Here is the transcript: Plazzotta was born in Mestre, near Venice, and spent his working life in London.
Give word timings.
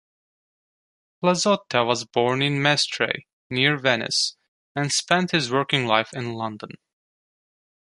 Plazzotta 1.21 1.85
was 1.85 2.05
born 2.05 2.41
in 2.41 2.59
Mestre, 2.59 3.21
near 3.51 3.77
Venice, 3.77 4.35
and 4.75 4.91
spent 4.91 5.29
his 5.29 5.51
working 5.51 5.85
life 5.85 6.11
in 6.11 6.33
London. 6.33 6.71